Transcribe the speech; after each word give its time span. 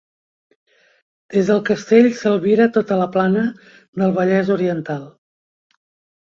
Des 1.35 1.51
del 1.51 1.61
castell 1.67 2.09
s'albira 2.23 2.67
tota 2.79 2.99
la 3.03 3.09
plana 3.19 3.45
del 4.03 4.19
Vallès 4.19 4.53
Oriental. 4.59 5.09